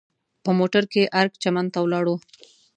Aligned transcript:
په 0.43 0.51
موټر 0.59 0.83
کې 0.91 1.11
ارګ 1.19 1.33
چمن 1.43 1.65
ته 1.73 1.79
ولاړو. 1.81 2.15